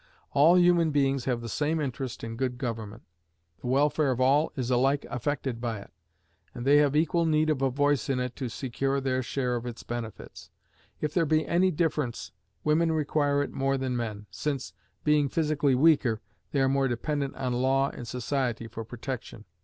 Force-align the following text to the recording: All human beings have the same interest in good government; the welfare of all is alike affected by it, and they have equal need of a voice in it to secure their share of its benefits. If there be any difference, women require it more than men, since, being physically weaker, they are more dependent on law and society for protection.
All 0.31 0.57
human 0.57 0.89
beings 0.89 1.25
have 1.25 1.41
the 1.41 1.47
same 1.47 1.79
interest 1.79 2.23
in 2.23 2.35
good 2.35 2.57
government; 2.57 3.03
the 3.61 3.67
welfare 3.67 4.09
of 4.09 4.19
all 4.19 4.51
is 4.55 4.71
alike 4.71 5.05
affected 5.11 5.61
by 5.61 5.77
it, 5.79 5.91
and 6.55 6.65
they 6.65 6.77
have 6.77 6.95
equal 6.95 7.23
need 7.27 7.51
of 7.51 7.61
a 7.61 7.69
voice 7.69 8.09
in 8.09 8.19
it 8.19 8.35
to 8.37 8.49
secure 8.49 8.99
their 8.99 9.21
share 9.21 9.55
of 9.55 9.67
its 9.67 9.83
benefits. 9.83 10.49
If 11.01 11.13
there 11.13 11.27
be 11.27 11.45
any 11.45 11.69
difference, 11.69 12.31
women 12.63 12.91
require 12.91 13.43
it 13.43 13.51
more 13.53 13.77
than 13.77 13.95
men, 13.95 14.25
since, 14.31 14.73
being 15.03 15.29
physically 15.29 15.75
weaker, 15.75 16.19
they 16.51 16.61
are 16.61 16.67
more 16.67 16.87
dependent 16.87 17.35
on 17.35 17.53
law 17.53 17.91
and 17.91 18.07
society 18.07 18.67
for 18.67 18.83
protection. 18.83 19.45